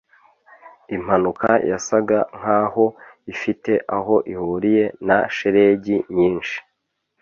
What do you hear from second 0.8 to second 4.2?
Impanuka yasaga nkaho ifite aho